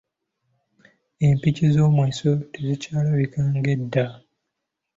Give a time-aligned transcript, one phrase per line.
[1.27, 4.05] Empiki z’omweso tezikyalabika ng’edda.